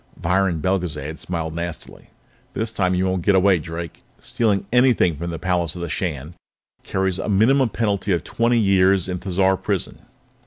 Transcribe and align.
Viron 0.19 0.61
Belgezad 0.61 1.19
smiled 1.19 1.53
nastily. 1.53 2.09
"This 2.55 2.71
time 2.71 2.95
you 2.95 3.05
won't 3.05 3.23
get 3.23 3.35
away, 3.35 3.59
Drake! 3.59 3.99
Stealing 4.17 4.65
anything 4.73 5.15
from 5.15 5.29
the 5.29 5.37
palace 5.37 5.75
of 5.75 5.83
the 5.83 5.89
Shan 5.89 6.33
carries 6.81 7.19
a 7.19 7.29
minimum 7.29 7.69
penalty 7.69 8.11
of 8.11 8.23
twenty 8.23 8.57
years 8.57 9.07
in 9.07 9.19
Thizar 9.19 9.55
Prison." 9.61 9.99